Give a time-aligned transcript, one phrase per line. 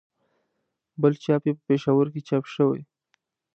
[1.01, 2.81] بل چاپ یې په پېښور کې چاپ شوی.